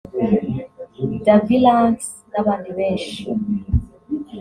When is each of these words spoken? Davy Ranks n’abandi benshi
Davy 1.23 1.57
Ranks 1.65 2.07
n’abandi 2.31 2.69
benshi 2.77 3.19